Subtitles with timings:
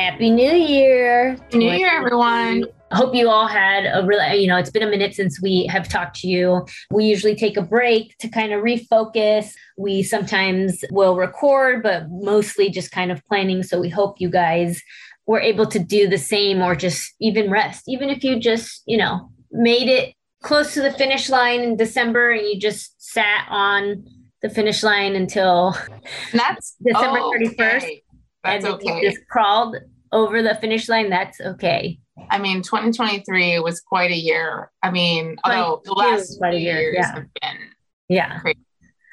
[0.00, 1.36] Happy New Year.
[1.52, 2.64] New Year, everyone.
[2.90, 5.90] Hope you all had a really, you know, it's been a minute since we have
[5.90, 6.66] talked to you.
[6.90, 9.52] We usually take a break to kind of refocus.
[9.76, 13.62] We sometimes will record, but mostly just kind of planning.
[13.62, 14.80] So we hope you guys
[15.26, 18.96] were able to do the same or just even rest, even if you just, you
[18.96, 24.06] know, made it close to the finish line in December and you just sat on
[24.40, 25.76] the finish line until
[26.32, 27.44] that's December okay.
[27.44, 28.02] 31st.
[28.42, 29.02] That's and okay.
[29.02, 29.76] just crawled
[30.12, 31.10] over the finish line.
[31.10, 32.00] That's okay.
[32.30, 34.70] I mean, 2023 was quite a year.
[34.82, 37.14] I mean, although the last quite a year, years yeah.
[37.14, 37.58] have been
[38.08, 38.58] yeah, crazy,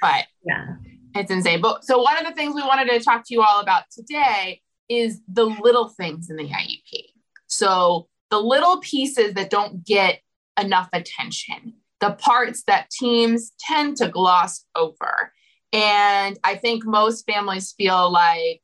[0.02, 0.76] but yeah,
[1.16, 1.62] it's insane.
[1.62, 4.62] But so one of the things we wanted to talk to you all about today
[4.90, 7.06] is the little things in the IEP.
[7.48, 10.22] So the little pieces that don't get
[10.60, 15.32] enough attention, the parts that teams tend to gloss over.
[15.74, 18.62] And I think most families feel like,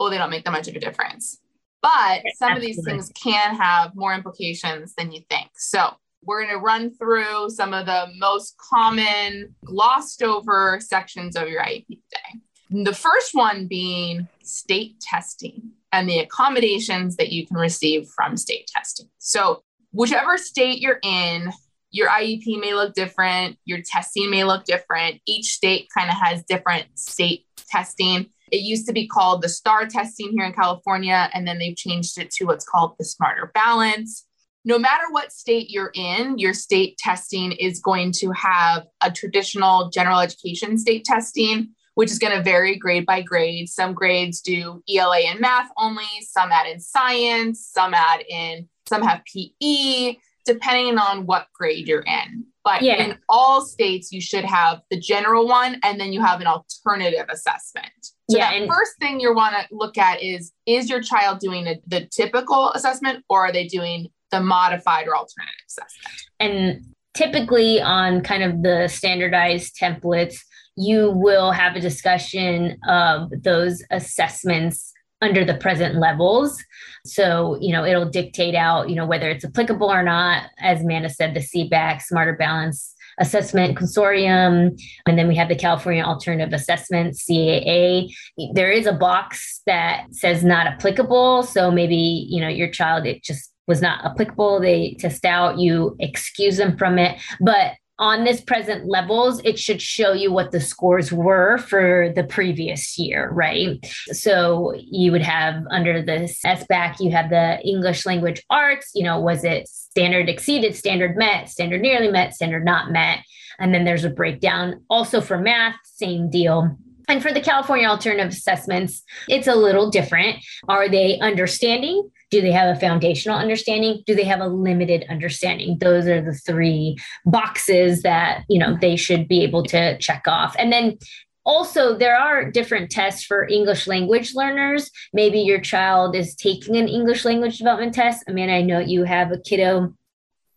[0.00, 1.38] oh, they don't make that much of a difference.
[1.82, 5.50] But some of these things can have more implications than you think.
[5.56, 5.90] So
[6.24, 11.62] we're going to run through some of the most common glossed over sections of your
[11.62, 12.84] IEP today.
[12.84, 18.66] The first one being state testing and the accommodations that you can receive from state
[18.66, 19.08] testing.
[19.18, 19.62] So,
[19.92, 21.50] whichever state you're in,
[21.90, 25.20] your IEP may look different, your testing may look different.
[25.26, 28.28] Each state kind of has different state testing.
[28.50, 32.18] It used to be called the STAR testing here in California, and then they've changed
[32.18, 34.24] it to what's called the Smarter Balance.
[34.64, 39.90] No matter what state you're in, your state testing is going to have a traditional
[39.90, 43.68] general education state testing, which is going to vary grade by grade.
[43.68, 49.02] Some grades do ELA and math only, some add in science, some add in, some
[49.02, 52.44] have PE, depending on what grade you're in.
[52.64, 53.02] But Yeah.
[53.02, 57.26] in all states, you should have the general one and then you have an alternative
[57.30, 58.12] assessment.
[58.30, 61.38] So Yeah, the and- first thing you want to look at is is your child
[61.40, 66.20] doing a, the typical assessment or are they doing the modified or alternative assessment?
[66.40, 66.84] and
[67.14, 70.36] typically on kind of the standardized templates,
[70.76, 76.62] you will have a discussion of those assessments under the present levels.
[77.04, 80.44] So, you know, it'll dictate out, you know, whether it's applicable or not.
[80.60, 84.80] As Amanda said, the SBAC, Smarter Balance Assessment Consortium.
[85.06, 88.08] And then we have the California Alternative Assessment, CAA.
[88.54, 91.42] There is a box that says not applicable.
[91.42, 94.60] So maybe, you know, your child, it just was not applicable.
[94.60, 97.20] They test out, you excuse them from it.
[97.40, 102.24] But on this present levels, it should show you what the scores were for the
[102.24, 103.84] previous year, right?
[104.12, 109.20] So you would have under the SBAC, you have the English language arts, you know,
[109.20, 113.18] was it standard exceeded, standard met, standard nearly met, standard not met?
[113.58, 116.76] And then there's a breakdown also for math, same deal.
[117.08, 120.44] And for the California alternative assessments, it's a little different.
[120.68, 122.10] Are they understanding?
[122.30, 124.02] Do they have a foundational understanding?
[124.06, 125.78] Do they have a limited understanding?
[125.78, 130.54] Those are the three boxes that, you know, they should be able to check off.
[130.58, 130.98] And then
[131.46, 134.90] also there are different tests for English language learners.
[135.14, 138.22] Maybe your child is taking an English language development test.
[138.28, 139.94] I mean, I know you have a kiddo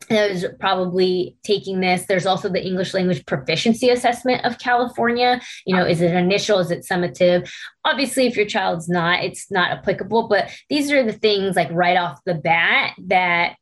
[0.10, 2.06] is probably taking this.
[2.06, 5.40] There's also the English language proficiency assessment of California.
[5.66, 6.60] You know, is it initial?
[6.60, 7.50] Is it summative?
[7.86, 10.28] Obviously, if your child's not, it's not applicable.
[10.28, 13.56] But these are the things like right off the bat that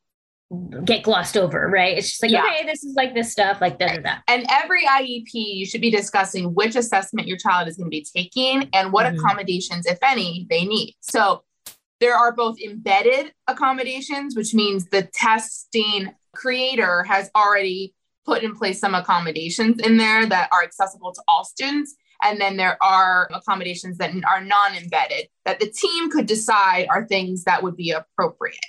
[0.84, 1.96] get glossed over, right?
[1.96, 2.44] It's just like, Yeah.
[2.44, 4.16] okay, this is like this stuff, like da da da.
[4.28, 8.04] And every IEP, you should be discussing which assessment your child is going to be
[8.16, 9.18] taking and what Mhm.
[9.20, 10.96] accommodations, if any, they need.
[11.02, 11.44] So
[12.00, 17.94] there are both embedded accommodations, which means the testing creator has already
[18.26, 21.96] put in place some accommodations in there that are accessible to all students.
[22.24, 27.08] And then there are accommodations that are non embedded that the team could decide are
[27.08, 28.60] things that would be appropriate.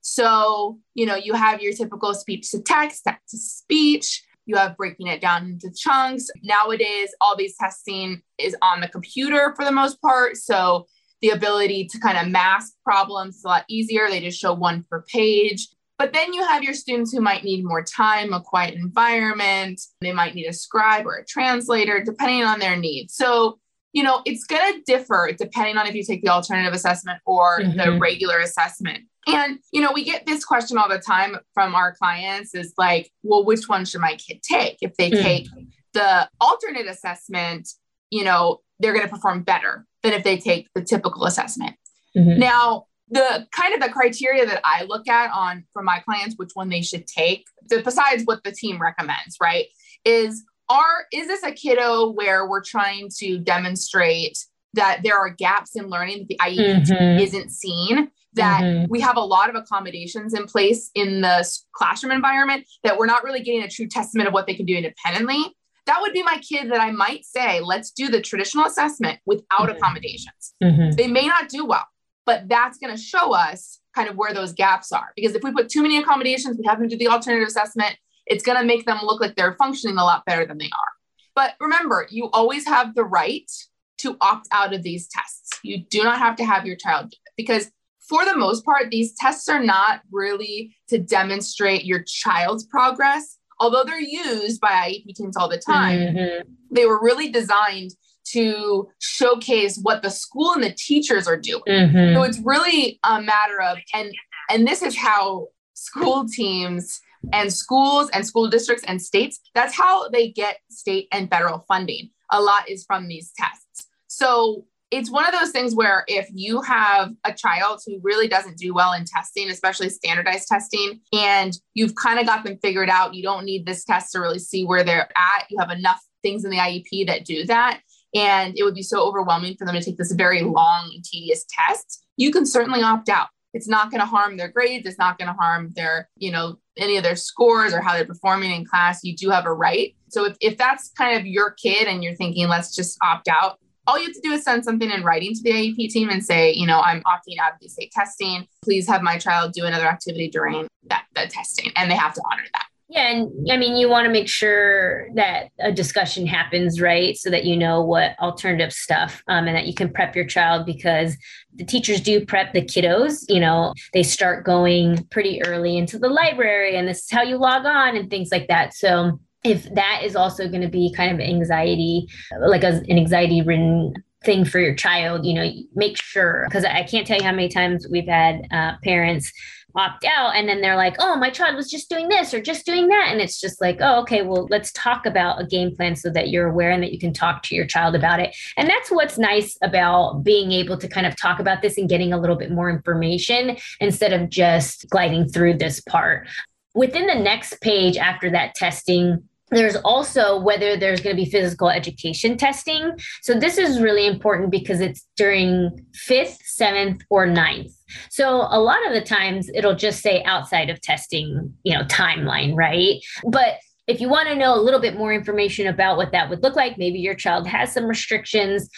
[0.00, 4.22] So, you know, you have your typical speech to text, text to speech.
[4.46, 6.26] You have breaking it down into chunks.
[6.42, 10.36] Nowadays, all these testing is on the computer for the most part.
[10.36, 10.86] So,
[11.20, 14.08] the ability to kind of mask problems is a lot easier.
[14.08, 15.68] They just show one per page.
[16.00, 19.80] But then you have your students who might need more time, a quiet environment.
[20.00, 23.14] They might need a scribe or a translator, depending on their needs.
[23.14, 23.60] So
[23.92, 27.60] you know, it's going to differ depending on if you take the alternative assessment or
[27.60, 27.76] mm-hmm.
[27.76, 29.00] the regular assessment.
[29.26, 33.10] And, you know, we get this question all the time from our clients is like,
[33.22, 34.78] well, which one should my kid take?
[34.80, 35.22] If they mm-hmm.
[35.22, 35.48] take
[35.92, 37.68] the alternate assessment,
[38.10, 41.76] you know, they're going to perform better than if they take the typical assessment.
[42.16, 42.38] Mm-hmm.
[42.38, 46.50] Now, the kind of the criteria that I look at on for my clients, which
[46.54, 49.66] one they should take, besides what the team recommends, right,
[50.04, 54.38] is are is this a kiddo where we're trying to demonstrate
[54.74, 57.18] that there are gaps in learning that the IEP mm-hmm.
[57.20, 58.10] isn't seen?
[58.34, 58.86] That mm-hmm.
[58.88, 63.24] we have a lot of accommodations in place in the classroom environment that we're not
[63.24, 65.42] really getting a true testament of what they can do independently.
[65.86, 69.62] That would be my kid that I might say, let's do the traditional assessment without
[69.62, 69.70] mm-hmm.
[69.70, 70.54] accommodations.
[70.62, 70.92] Mm-hmm.
[70.92, 71.84] They may not do well,
[72.30, 75.08] but that's going to show us kind of where those gaps are.
[75.16, 78.44] Because if we put too many accommodations, we have them do the alternative assessment, it's
[78.44, 80.92] going to make them look like they're functioning a lot better than they are.
[81.34, 83.50] But remember, you always have the right
[83.98, 85.58] to opt out of these tests.
[85.64, 87.72] You do not have to have your child do it because
[88.08, 93.38] for the most part, these tests are not really to demonstrate your child's progress.
[93.58, 96.48] Although they're used by IEP teams all the time, mm-hmm.
[96.70, 97.90] they were really designed
[98.32, 101.62] to showcase what the school and the teachers are doing.
[101.66, 102.14] Mm-hmm.
[102.14, 104.12] So it's really a matter of and
[104.50, 107.00] and this is how school teams
[107.32, 112.10] and schools and school districts and states, that's how they get state and federal funding.
[112.30, 113.88] A lot is from these tests.
[114.06, 118.58] So it's one of those things where if you have a child who really doesn't
[118.58, 123.14] do well in testing, especially standardized testing, and you've kind of got them figured out,
[123.14, 125.46] you don't need this test to really see where they're at.
[125.48, 127.80] You have enough things in the IEP that do that.
[128.14, 131.44] And it would be so overwhelming for them to take this very long and tedious
[131.48, 132.04] test.
[132.16, 133.28] You can certainly opt out.
[133.52, 134.86] It's not going to harm their grades.
[134.86, 138.04] It's not going to harm their, you know, any of their scores or how they're
[138.04, 139.00] performing in class.
[139.02, 139.94] You do have a right.
[140.08, 143.58] So if, if that's kind of your kid and you're thinking, let's just opt out,
[143.86, 146.24] all you have to do is send something in writing to the IEP team and
[146.24, 148.46] say, you know, I'm opting out of the state testing.
[148.62, 151.72] Please have my child do another activity during that, that testing.
[151.74, 152.66] And they have to honor that.
[152.90, 157.16] Yeah, and I mean, you want to make sure that a discussion happens, right?
[157.16, 160.66] So that you know what alternative stuff um, and that you can prep your child
[160.66, 161.16] because
[161.54, 163.24] the teachers do prep the kiddos.
[163.28, 167.36] You know, they start going pretty early into the library, and this is how you
[167.36, 168.74] log on and things like that.
[168.74, 172.08] So, if that is also going to be kind of anxiety,
[172.40, 173.94] like a, an anxiety ridden
[174.24, 177.48] thing for your child, you know, make sure because I can't tell you how many
[177.48, 179.32] times we've had uh, parents
[179.74, 182.66] opt out and then they're like oh my child was just doing this or just
[182.66, 183.08] doing that.
[183.10, 186.30] And it's just like oh okay well let's talk about a game plan so that
[186.30, 188.34] you're aware and that you can talk to your child about it.
[188.56, 192.12] And that's what's nice about being able to kind of talk about this and getting
[192.12, 196.28] a little bit more information instead of just gliding through this part.
[196.74, 201.68] Within the next page after that testing there's also whether there's going to be physical
[201.68, 202.92] education testing.
[203.22, 207.72] So this is really important because it's during fifth, seventh, or ninth.
[208.10, 212.54] So a lot of the times it'll just say outside of testing, you know, timeline,
[212.54, 213.00] right?
[213.26, 213.54] But
[213.86, 216.54] if you want to know a little bit more information about what that would look
[216.54, 218.68] like, maybe your child has some restrictions,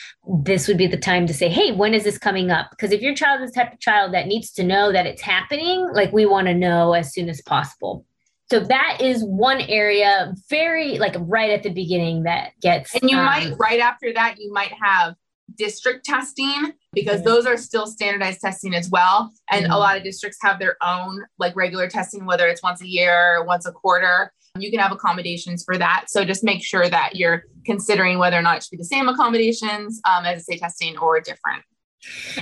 [0.43, 2.71] this would be the time to say, hey, when is this coming up?
[2.71, 5.21] Because if your child is the type of child that needs to know that it's
[5.21, 8.07] happening, like we want to know as soon as possible.
[8.53, 12.95] So that is one area very like right at the beginning that gets.
[12.95, 15.15] And you um, might, right after that, you might have
[15.57, 17.31] district testing because mm-hmm.
[17.31, 19.33] those are still standardized testing as well.
[19.51, 19.73] And mm-hmm.
[19.73, 23.39] a lot of districts have their own like regular testing, whether it's once a year
[23.39, 24.31] or once a quarter.
[24.59, 26.05] You can have accommodations for that.
[26.09, 29.09] So just make sure that you're considering whether or not it should be the same
[29.09, 31.63] accommodations um, as a state testing or different.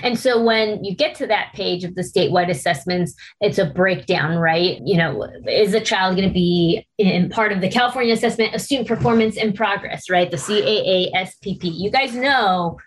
[0.02, 4.36] And so when you get to that page of the statewide assessments, it's a breakdown,
[4.36, 4.80] right?
[4.84, 8.60] You know, is a child going to be in part of the California assessment of
[8.60, 10.30] student performance and progress, right?
[10.30, 11.60] The CAASPP.
[11.62, 12.78] You guys know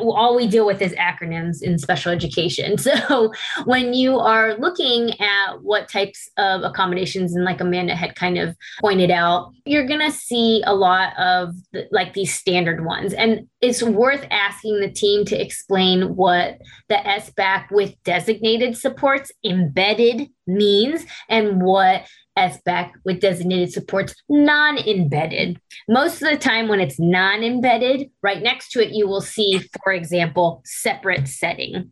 [0.00, 2.76] all we deal with is acronyms in special education.
[2.88, 3.32] So
[3.64, 8.56] when you are looking at what types of accommodations, and like Amanda had kind of
[8.80, 13.12] pointed out, you're going to see a lot of the, like these standard ones.
[13.12, 20.28] And it's worth asking the team to explain what the SBAC with designated supports embedded
[20.46, 22.06] means and what
[22.38, 25.60] SBAC with designated supports non-embedded.
[25.88, 29.92] Most of the time when it's non-embedded, right next to it, you will see, for
[29.92, 31.90] example, separate setting.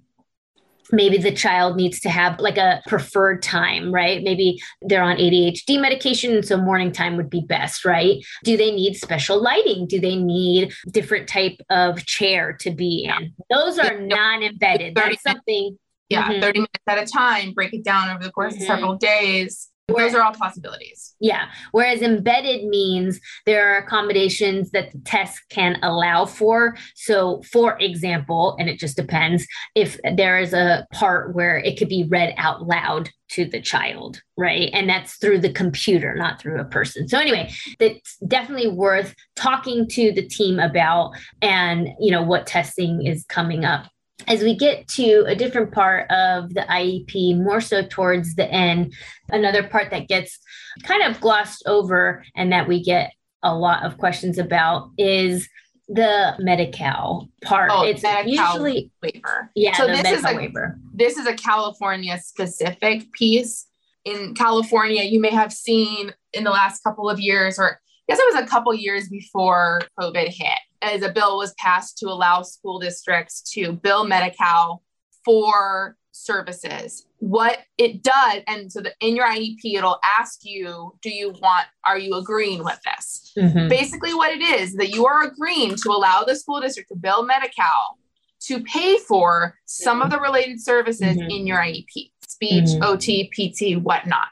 [0.93, 4.23] Maybe the child needs to have like a preferred time, right?
[4.23, 8.25] Maybe they're on ADHD medication, so morning time would be best, right?
[8.45, 9.89] Do they need special lighting?
[9.89, 13.35] Do they need different type of chair to be in?
[13.51, 14.95] Those are non-embedded.
[14.95, 15.77] That's something
[16.09, 16.41] yeah, mm-hmm.
[16.41, 18.63] 30 minutes at a time, break it down over the course mm-hmm.
[18.63, 21.15] of several days those are all possibilities.
[21.21, 21.47] Yeah.
[21.71, 26.77] Whereas embedded means there are accommodations that the test can allow for.
[26.95, 31.89] So, for example, and it just depends if there is a part where it could
[31.89, 34.71] be read out loud to the child, right?
[34.73, 37.09] And that's through the computer, not through a person.
[37.09, 41.13] So anyway, it's definitely worth talking to the team about
[41.43, 43.87] and, you know, what testing is coming up
[44.27, 48.95] as we get to a different part of the IEP, more so towards the end,
[49.31, 50.39] another part that gets
[50.83, 55.49] kind of glossed over and that we get a lot of questions about is
[55.89, 57.71] the Medi-Cal part.
[57.73, 59.51] Oh, it's Medi-Cal usually waiver.
[59.55, 60.79] yeah, So this is Medi-Cal a- waiver.
[60.95, 63.67] This is a California specific piece.
[64.05, 67.73] In California, you may have seen in the last couple of years, or
[68.09, 71.99] I guess it was a couple years before COVID hit, as a bill was passed
[71.99, 74.83] to allow school districts to bill Medi-Cal
[75.25, 77.07] for services.
[77.19, 81.67] What it does, and so the, in your IEP, it'll ask you, do you want,
[81.85, 83.33] are you agreeing with this?
[83.37, 83.69] Mhm.
[83.69, 87.25] Basically, what it is that you are agreeing to allow the school district to bill
[87.25, 87.99] Medi-Cal
[88.43, 91.31] to pay for some of the related services Mhm.
[91.31, 92.83] in your IEP, speech, Mhm.
[92.85, 94.29] OT, PT, whatnot.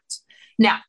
[0.59, 0.81] Now,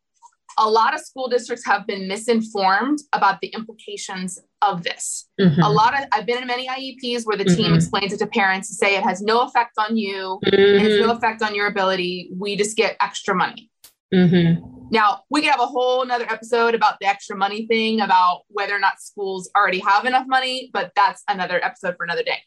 [0.58, 5.28] a lot of school districts have been misinformed about the implications of this.
[5.40, 5.62] Mhm.
[5.64, 7.76] A lot of I've been in many IEPs where the team Mhm.
[7.76, 11.12] explains it to parents to say it has no effect on you, it has no
[11.12, 12.30] effect on your ability.
[12.38, 13.70] We just get extra money.
[14.14, 14.62] Mhm.
[14.92, 18.76] Now, we could have a whole nother episode about the extra money thing, about whether
[18.76, 22.38] or not schools already have enough money, but that's another episode for another day.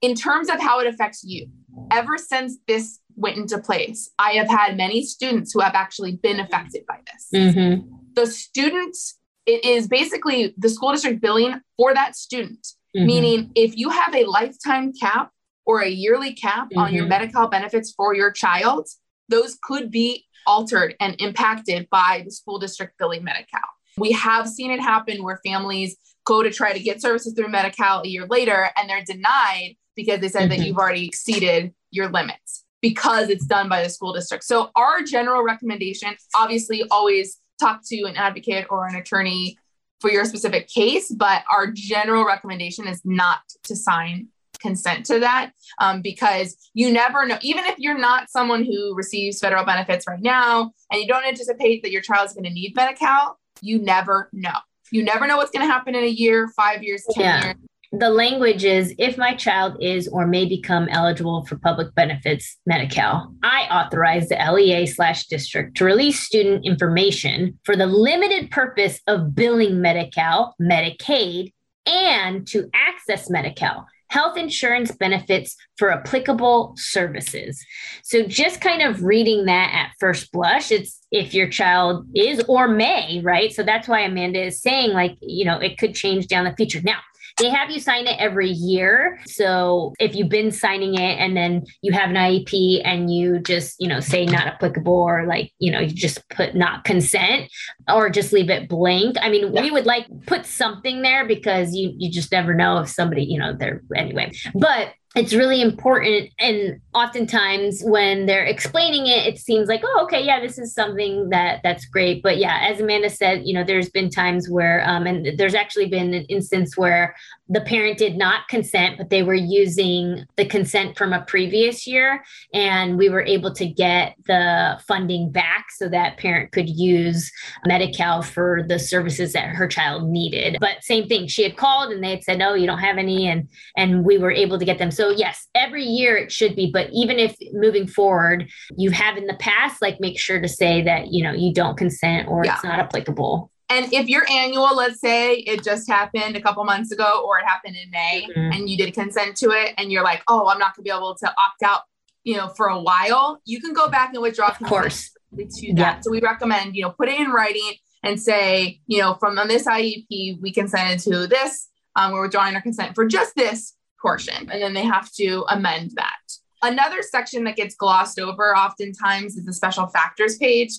[0.00, 1.48] In terms of how it affects you,
[1.90, 6.40] ever since this went into place, I have had many students who have actually been
[6.40, 7.54] affected by this.
[7.54, 7.88] Mhm.
[8.14, 13.06] The students, it is basically the school district billing for that student, Mhm.
[13.06, 15.32] meaning if you have a lifetime cap
[15.66, 17.08] or a yearly cap on your Mhm.
[17.08, 18.88] medical benefits for your child,
[19.28, 23.60] those could be altered and impacted by the school district billing Medi-Cal.
[23.98, 28.02] We have seen it happen where families go to try to get services through Medi-Cal
[28.02, 30.66] a year later and they're denied because they said that Mhm.
[30.66, 34.44] you've already exceeded your limits because it's done by the school district.
[34.44, 39.58] So our general recommendation, obviously always talk to an advocate or an attorney
[40.00, 44.28] for your specific case, but our general recommendation is not to sign
[44.60, 47.38] consent to that um, because you never know.
[47.42, 51.82] Even if you're not someone who receives federal benefits right now and you don't anticipate
[51.82, 54.58] that your child is going to need Medi-Cal, you never know.
[54.90, 57.44] You never know what's going to happen in a year, five years, 10 Yeah.
[57.44, 57.56] years.
[57.92, 63.32] The language is if my child is or may become eligible for public benefits Medi-Cal,
[63.42, 69.34] I authorize the LEA slash district to release student information for the limited purpose of
[69.34, 71.52] billing Medi-Cal, Medicaid,
[71.86, 73.86] and to access Medi-Cal.
[74.10, 77.62] Health insurance benefits for applicable services.
[78.02, 82.68] So, just kind of reading that at first blush, it's if your child is or
[82.68, 83.52] may, right?
[83.52, 86.80] So, that's why Amanda is saying, like, you know, it could change down the future.
[86.82, 87.00] Now,
[87.40, 89.20] they have you sign it every year.
[89.26, 93.80] So if you've been signing it and then you have an IEP and you just,
[93.80, 97.50] you know, say not applicable or like, you know, you just put not consent
[97.92, 99.16] or just leave it blank.
[99.20, 99.62] I mean, Yeah.
[99.62, 103.38] we would like put something there because you you just never know if somebody, you
[103.38, 104.32] know, they're anyway.
[104.54, 110.24] But it's really important and oftentimes when they're explaining it it seems like oh okay
[110.24, 113.90] yeah this is something that that's great but yeah as amanda said you know there's
[113.90, 117.14] been times where um, and there's actually been an instance where
[117.48, 122.22] the parent did not consent but they were using the consent from a previous year
[122.54, 127.30] and we were able to get the funding back so that parent could use
[127.66, 130.58] Medi-Cal for the services that her child needed.
[130.60, 133.28] But same thing, she had called and they had said, no, you don't have any.
[133.28, 134.90] And, and we were able to get them.
[134.90, 139.26] So yes, every year it should be, but even if moving forward, you have in
[139.26, 142.54] the past, like make sure to say that, you know, you don't consent or Yeah.
[142.54, 143.50] it's not applicable.
[143.70, 147.44] And if your annual, let's say it just happened a couple months ago or it
[147.44, 148.54] happened in May Mhm.
[148.56, 150.96] and you did consent to it and you're like, oh, I'm not going to be
[150.96, 151.82] able to opt out,
[152.24, 155.10] you know, for a while, you can go back and withdraw Of course.
[155.36, 155.96] to that.
[155.96, 156.00] Yeah.
[156.00, 157.72] So we recommend, you know, put it in writing
[158.02, 161.68] and say, you know, from on this IEP, we consented to this.
[161.96, 164.50] Um, we're withdrawing our consent for just this portion.
[164.50, 166.18] And then they have to amend that.
[166.62, 170.70] Another section that gets glossed over oftentimes is the special factors page.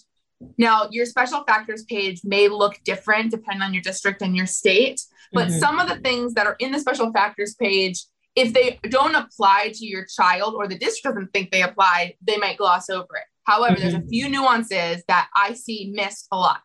[0.58, 5.02] Now, your special factors page may look different depending on your district and your state,
[5.34, 5.60] but Mhm.
[5.60, 8.04] some of the things that are in the special factors page,
[8.36, 12.38] if they don't apply to your child or the district doesn't think they apply, they
[12.38, 13.24] might gloss over it.
[13.44, 16.62] However, there's a few nuances that I see missed a lot.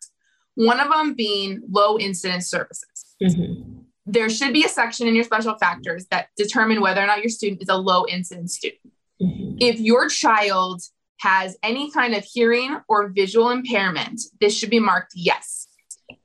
[0.55, 3.17] One of them being low incidence services.
[3.23, 3.84] Mhm.
[4.07, 7.31] There should be a section in your special factors that determine whether or not your
[7.31, 8.81] student is a low incidence student
[9.23, 9.59] Mhm.
[9.61, 10.83] if your child
[11.21, 15.69] has any kind of hearing or visual impairment, this should be marked yes.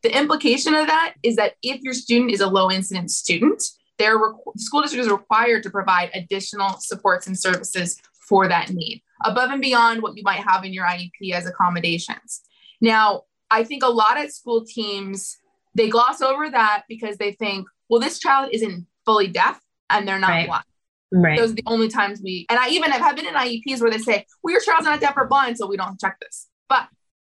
[0.02, 3.64] The implication of that is that if your student is a low incidence student,
[4.00, 4.18] their
[4.58, 9.62] school district is required to provide additional supports and services for that need above and
[9.62, 12.42] beyond what you might have in your IEP as accommodations.
[12.82, 15.38] Now, I think a lot of school teams
[15.80, 19.60] they gloss over that because they think, well, this child isn't fully deaf
[19.90, 20.48] and they're not right.
[20.48, 20.64] blind.
[21.12, 21.40] Right.
[21.40, 23.98] Those are the only times we, and I even have been in IEPs where they
[23.98, 26.48] say, well, your child's not deaf or blind, so we don't check this.
[26.68, 26.88] But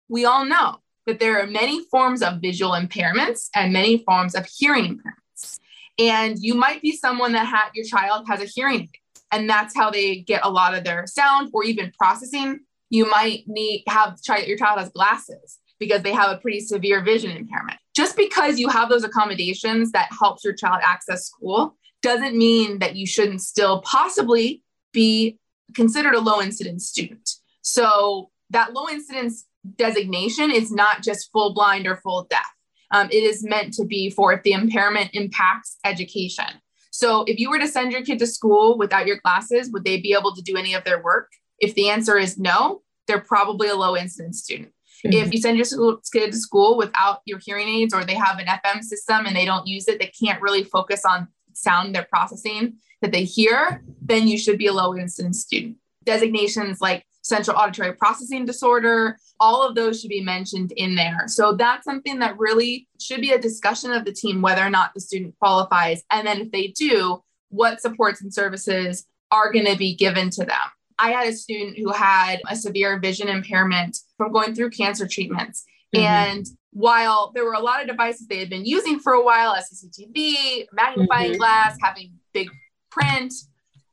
[0.08, 4.46] we all know that there are many forms of visual impairments and many forms of
[4.46, 5.58] hearing impairments.
[5.98, 8.90] And you might be someone that had your child has a hearing aid,
[9.30, 12.60] and that's how they get a lot of their sound or even processing.
[12.88, 17.30] You might need have your child has glasses because they have a pretty severe vision
[17.30, 17.78] impairment.
[17.98, 22.94] Just because you have those accommodations that helps your child access school doesn't mean that
[22.94, 24.62] you shouldn't still possibly
[24.92, 25.36] be
[25.74, 27.28] considered a low incidence student.
[27.62, 32.46] So that low incidence designation is not just full blind or full deaf.
[32.92, 36.62] Um, it is meant to be for if the impairment impacts education.
[36.92, 40.00] So if you were to send your kid to school without your glasses, would they
[40.00, 41.32] be able to do any of their work?
[41.58, 44.70] If the answer is no, they're probably a low incidence student.
[45.04, 45.26] Mm-hmm.
[45.26, 48.46] If you send your kid to school without your hearing aids or they have an
[48.46, 52.74] FM system and they don't use it, they can't really focus on sound they're processing
[53.02, 55.76] that they hear, then you should be a low incidence student.
[56.04, 61.24] Designations like central auditory processing disorder, all of those should be mentioned in there.
[61.26, 64.94] So that's something that really should be a discussion of the team whether or not
[64.94, 66.02] the student qualifies.
[66.10, 70.44] And then if they do, what supports and services are going to be given to
[70.44, 70.70] them.
[70.98, 75.64] I had a student who had a severe vision impairment from going through cancer treatments.
[75.94, 76.04] Mm-hmm.
[76.04, 79.54] And while there were a lot of devices they had been using for a while,
[79.54, 81.38] CCTV, magnifying mm-hmm.
[81.38, 82.50] glass, having big
[82.90, 83.32] print,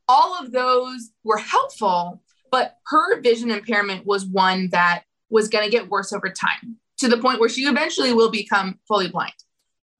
[0.07, 2.21] all of those were helpful,
[2.51, 7.07] but her vision impairment was one that was going to get worse over time to
[7.07, 9.33] the point where she eventually will become fully blind.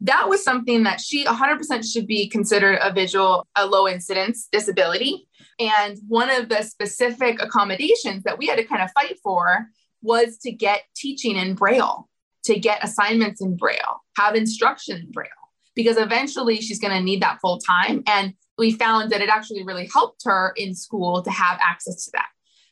[0.02, 5.28] That was something that she 100% should be considered a visual, a low incidence disability.
[5.60, 9.68] And one of the specific accommodations that we had to kind of fight for
[10.02, 12.10] was to get teaching in Braille
[12.46, 15.30] to get assignments in Braille, have instruction in Braille,
[15.76, 18.04] because eventually she's going to need that full time.
[18.08, 22.12] And we found that it actually really helped her in school to have access to
[22.14, 22.28] that.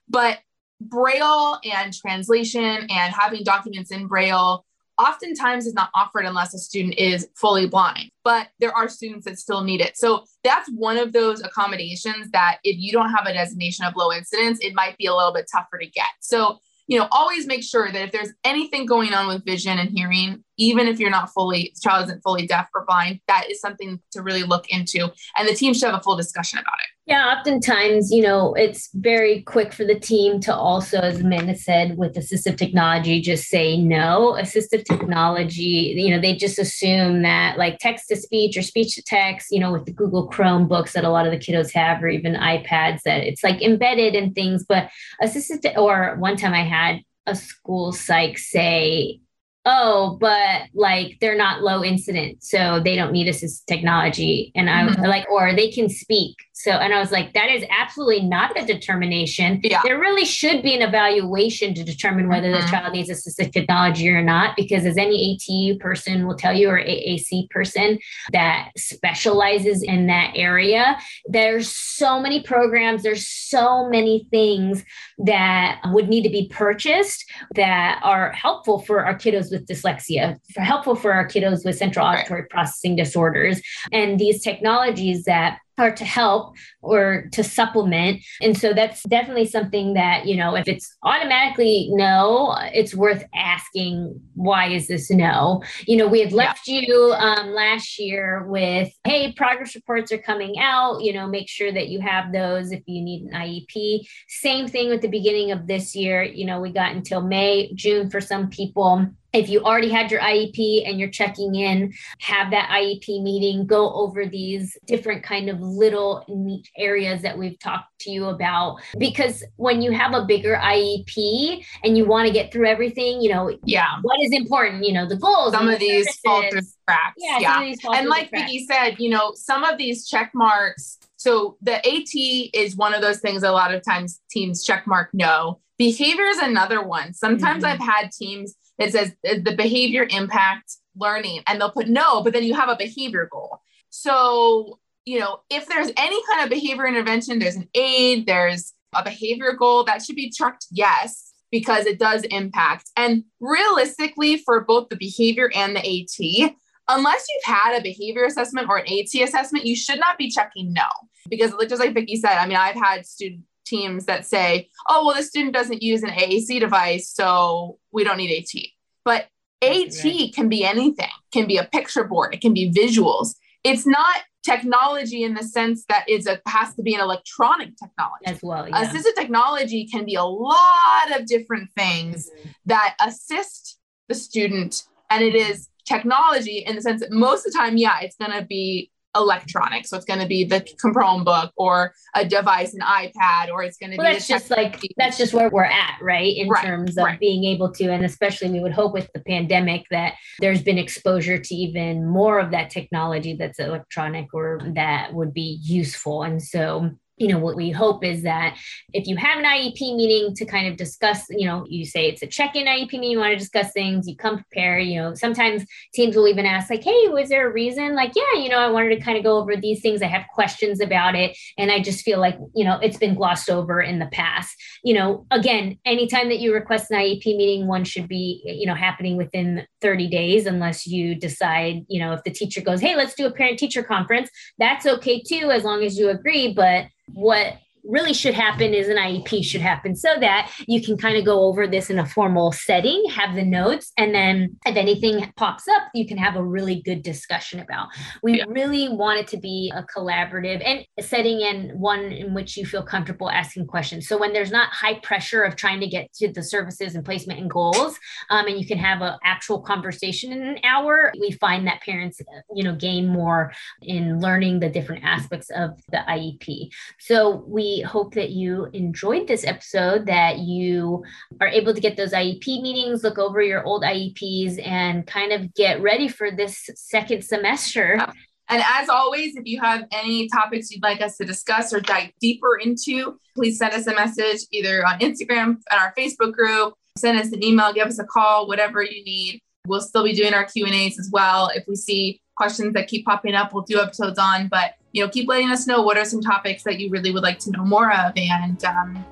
[0.07, 0.39] But
[0.79, 4.63] Braille and translation and having documents in Braille
[4.99, 9.39] oftentimes is not offered unless a student is fully blind, but there are students that
[9.39, 9.97] still need it.
[9.97, 14.11] So that's one of those accommodations that if you don't have a designation of low
[14.11, 16.09] incidence, it might be a little bit tougher to get.
[16.19, 19.89] So you know, always make sure that if there's anything going on with vision and
[19.89, 23.59] hearing, even if you're not fully, the child isn't fully deaf or blind, that is
[23.59, 25.11] something to really look into.
[25.37, 26.89] And the team should have a full discussion about it.
[27.05, 31.97] Yeah, oftentimes, you know, it's very quick for the team to also, as Amanda said,
[31.97, 34.37] with assistive technology, just say no.
[34.39, 39.03] Assistive technology, you know, they just assume that like text to speech or speech to
[39.03, 42.01] text, you know, with the Google Chrome books that a lot of the kiddos have,
[42.01, 44.63] or even iPads, that it's like embedded in things.
[44.67, 44.89] But
[45.21, 49.19] assistive, or one time I had a school psych say
[49.65, 54.51] oh, but like they're not low incident, so they don't need assistive technology.
[54.55, 55.03] And I mm-hmm.
[55.05, 56.35] like, or they can speak.
[56.55, 59.59] So, and I was like, that is absolutely not the determination.
[59.63, 59.81] Yeah.
[59.83, 62.61] There really should be an evaluation to determine whether mm-hmm.
[62.61, 66.69] the child needs assistive technology or not, because as any ATU person will tell you,
[66.69, 67.97] or AAC person
[68.31, 74.85] that specializes in that area, there's so many programs, there's so many things
[75.17, 80.61] that would need to be purchased that are helpful for our kiddos with dyslexia, for
[80.61, 82.49] helpful for our kiddos with central auditory right.
[82.49, 83.59] processing disorders.
[83.91, 88.21] And these technologies that or to help or to supplement.
[88.41, 94.19] And so that's definitely something that, you know, if it's automatically no, it's worth asking,
[94.35, 95.63] why is this no?
[95.87, 96.81] You know, we had left yeah.
[96.81, 101.71] you um, last year with, hey, progress reports are coming out, you know, make sure
[101.71, 104.05] that you have those if you need an IEP.
[104.27, 106.23] Same thing with the beginning of this year.
[106.23, 110.21] You know, we got until May, June for some people if you already had your
[110.21, 115.59] IEP and you're checking in, have that IEP meeting, go over these different kind of
[115.59, 118.77] little niche areas that we've talked to you about.
[118.97, 123.33] Because when you have a bigger IEP and you want to get through everything, you
[123.33, 124.85] know, yeah, what is important?
[124.85, 125.53] You know, the goals.
[125.53, 126.21] Some of these services.
[126.23, 127.15] fall through cracks.
[127.17, 127.73] Yeah, yeah.
[127.95, 130.99] and like Vicki said, you know, some of these check marks.
[131.17, 133.43] So the AT is one of those things.
[133.43, 135.59] A lot of times teams check mark no.
[135.79, 137.13] Behavior is another one.
[137.13, 137.81] Sometimes mm-hmm.
[137.81, 142.33] I've had teams it says uh, the behavior impact learning and they'll put no but
[142.33, 143.59] then you have a behavior goal
[143.89, 149.03] so you know if there's any kind of behavior intervention there's an aid there's A
[149.03, 152.91] behavior goal that should be checked, yes, because it does impact.
[152.95, 156.53] And realistically, for both the behavior and the AT,
[156.87, 160.73] unless you've had a behavior assessment or an AT assessment, you should not be checking
[160.73, 160.87] no.
[161.29, 165.15] Because just like Vicki said, I mean, I've had student teams that say, oh, well,
[165.15, 168.61] the student doesn't use an AAC device, so we don't need AT.
[169.05, 169.27] But
[169.61, 170.33] AT right.
[170.33, 173.35] can be anything, can be a picture board, it can be visuals.
[173.63, 178.25] It's not technology in the sense that it's a has to be an electronic technology
[178.25, 178.67] as well.
[178.67, 178.83] Yeah.
[178.83, 182.49] Assistive technology can be a lot of different things mm-hmm.
[182.65, 187.57] that assist the student, and it is technology in the sense that most of the
[187.57, 189.85] time, yeah, it's going to be electronic.
[189.85, 193.91] So it's going to be the Chromebook or a device, an iPad, or it's going
[193.91, 194.13] to well, be.
[194.13, 196.35] That's just like that's just where we're at, right?
[196.35, 197.19] In right, terms of right.
[197.19, 201.37] being able to, and especially we would hope with the pandemic that there's been exposure
[201.37, 206.23] to even more of that technology that's electronic or that would be useful.
[206.23, 206.91] And so
[207.23, 208.57] you know what we hope is that
[208.91, 212.21] if you have an iep meeting to kind of discuss you know you say it's
[212.21, 215.63] a check-in iep meeting you want to discuss things you come prepare you know sometimes
[215.93, 217.95] teams will even ask like hey was there a reason?
[217.95, 220.25] Like yeah you know i wanted to kind of go over these things i have
[220.33, 223.99] questions about it and i just feel like you know it's been glossed over in
[223.99, 224.55] the past.
[224.83, 228.75] You know again anytime that you request an iep meeting one should be you know
[228.75, 233.13] happening within 30 days unless you decide you know if the teacher goes hey let's
[233.13, 237.53] do a parent teacher conference that's okay too as long as you agree but what
[237.83, 241.41] really should happen is an IEP should happen so that you can kind of go
[241.41, 245.83] over this in a formal setting, have the notes, and then if anything pops up,
[245.93, 247.89] you can have a really good discussion about.
[248.21, 248.45] We yeah.
[248.47, 252.83] really want it to be a collaborative and setting and one in which you feel
[252.83, 254.07] comfortable asking questions.
[254.07, 257.39] So when there's not high pressure of trying to get to the services and placement
[257.39, 257.97] and goals,
[258.29, 262.21] um, and you can have an actual conversation in an hour, we find that parents,
[262.55, 266.69] you know, gain more in learning the different aspects of the IEP.
[266.99, 271.03] So we hope that you enjoyed this episode, that you
[271.41, 275.53] are able to get those IEP meetings, look over your old IEPs, and kind of
[275.53, 278.05] get ready for this second semester.
[278.49, 282.11] And as always, if you have any topics you'd like us to discuss or dive
[282.19, 287.17] deeper into, please send us a message either on Instagram and our Facebook group, send
[287.17, 289.39] us an email, give us a call, whatever you need.
[289.65, 291.49] We'll still be doing our Q&As as well.
[291.55, 295.09] If we see questions that keep popping up, we'll do episodes on, but you know,
[295.09, 297.65] keep letting us know what are some topics that you really would like to know
[297.65, 298.13] more of.
[298.15, 299.03] And um,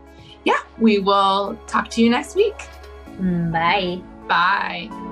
[0.46, 2.56] yeah, we will talk to you next week.
[3.20, 4.02] Mm, bye.
[4.28, 5.11] Bye.